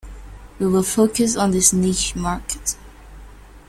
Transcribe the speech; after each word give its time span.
We 0.57 0.65
will 0.67 0.81
focus 0.81 1.35
on 1.35 1.51
this 1.51 1.71
niche 1.73 2.15
market. 2.15 2.75